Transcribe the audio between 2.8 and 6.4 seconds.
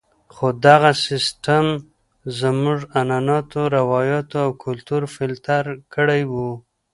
عنعناتو، روایاتو او کلتور فلتر کړی